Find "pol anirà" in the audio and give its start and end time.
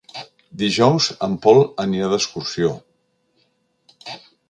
1.45-2.09